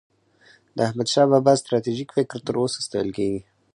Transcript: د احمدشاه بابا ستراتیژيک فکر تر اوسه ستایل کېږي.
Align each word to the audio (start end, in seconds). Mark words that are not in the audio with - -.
د 0.75 0.77
احمدشاه 0.87 1.27
بابا 1.31 1.53
ستراتیژيک 1.61 2.09
فکر 2.17 2.37
تر 2.47 2.55
اوسه 2.61 2.79
ستایل 2.85 3.09
کېږي. 3.17 3.41